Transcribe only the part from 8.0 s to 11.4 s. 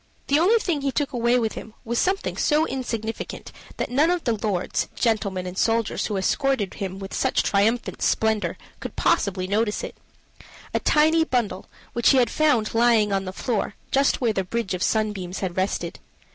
splendor could possibly notice it a tiny